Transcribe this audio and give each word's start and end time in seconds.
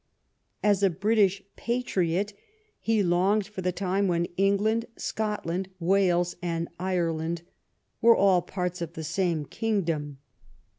As 0.63 0.81
a 0.81 0.89
British 0.89 1.43
patriot 1.55 2.33
he 2.79 3.03
longed 3.03 3.45
for 3.45 3.61
the 3.61 3.71
time 3.71 4.07
when 4.07 4.25
Eng 4.35 4.57
land, 4.57 4.85
Scotland, 4.97 5.69
Wales, 5.79 6.35
and 6.41 6.69
Ireland 6.79 7.43
were 8.01 8.17
all 8.17 8.41
parts 8.41 8.81
of 8.81 8.93
the 8.93 9.03
same 9.03 9.45
kingdom. 9.45 10.17